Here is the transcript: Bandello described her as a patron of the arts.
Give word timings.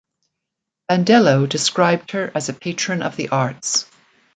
Bandello 0.89 1.47
described 1.47 2.09
her 2.13 2.31
as 2.33 2.49
a 2.49 2.53
patron 2.53 3.03
of 3.03 3.15
the 3.17 3.29
arts. 3.29 3.85